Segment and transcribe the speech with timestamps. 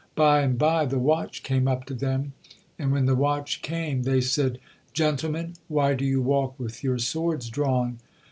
[0.15, 2.33] By and bye the watch came up to them,
[2.79, 4.57] and when the watch came they said,
[4.93, 7.99] "Gentlemen, why do you walk with your swords drawn?"